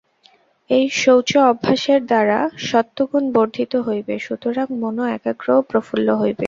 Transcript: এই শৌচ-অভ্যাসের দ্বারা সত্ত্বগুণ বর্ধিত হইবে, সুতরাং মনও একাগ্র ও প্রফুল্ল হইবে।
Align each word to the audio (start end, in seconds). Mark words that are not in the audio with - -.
এই 0.69 0.85
শৌচ-অভ্যাসের 1.01 2.01
দ্বারা 2.05 2.37
সত্ত্বগুণ 2.69 3.23
বর্ধিত 3.35 3.73
হইবে, 3.87 4.15
সুতরাং 4.19 4.67
মনও 4.81 5.05
একাগ্র 5.17 5.47
ও 5.55 5.67
প্রফুল্ল 5.69 6.07
হইবে। 6.21 6.39